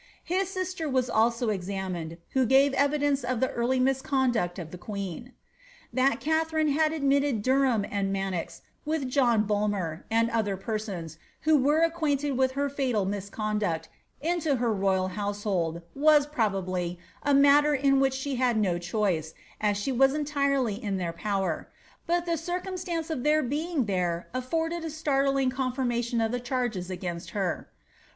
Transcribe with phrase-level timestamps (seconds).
[0.31, 5.31] Uii sister was also examined, who gave evidence of the early miaecmdaet of the queen.
[5.93, 11.83] That Katharine had admitted Derham and Manox, with John Bnlner, and other persons, who were
[11.83, 13.89] acquainted with her fetal misconduct,
[14.21, 19.77] into her royal household, was, probably, a matter in which ahe had no choice, as
[19.77, 21.69] she was entirely in their power;
[22.07, 27.29] but the eircnmatanee of their being there afforded a startling confirmation of the chargea against
[27.37, 27.69] her.